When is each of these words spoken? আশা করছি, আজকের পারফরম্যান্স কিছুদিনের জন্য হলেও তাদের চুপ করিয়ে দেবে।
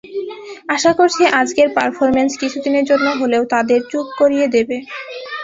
আশা 0.69 0.91
করছি, 0.99 1.23
আজকের 1.39 1.67
পারফরম্যান্স 1.77 2.31
কিছুদিনের 2.41 2.85
জন্য 2.85 3.07
হলেও 3.19 3.43
তাদের 3.53 3.79
চুপ 3.91 4.07
করিয়ে 4.19 4.47
দেবে। 4.55 4.77